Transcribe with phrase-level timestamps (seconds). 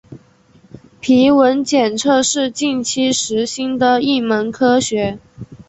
[0.99, 5.45] 皮纹检测是近期时兴的一门学科。